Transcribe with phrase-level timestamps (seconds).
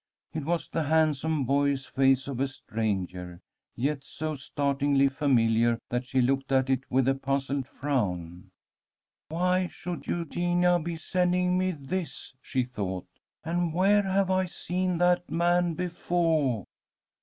[0.33, 3.39] It was the handsome boyish face of a stranger,
[3.75, 8.49] yet so startlingly familiar that she looked at it with a puzzled frown.
[9.29, 13.05] "Why should Eugenia be sending me this?" she thought.
[13.43, 16.63] "And where have I seen that man befoah?"